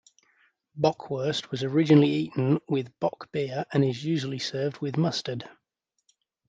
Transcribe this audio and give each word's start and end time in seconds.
Bockwurst 0.75 1.51
was 1.51 1.61
originally 1.61 2.09
eaten 2.09 2.59
with 2.67 2.91
bock 2.99 3.31
beer 3.31 3.65
and 3.71 3.83
it 3.85 3.89
is 3.89 4.03
usually 4.03 4.39
served 4.39 4.79
with 4.79 4.97
mustard. 4.97 5.47